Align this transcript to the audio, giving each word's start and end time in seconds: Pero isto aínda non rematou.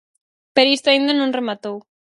Pero 0.55 0.73
isto 0.77 0.87
aínda 0.89 1.13
non 1.15 1.35
rematou. 1.37 1.77